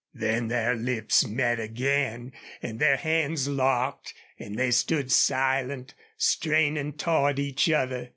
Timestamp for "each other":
7.37-8.09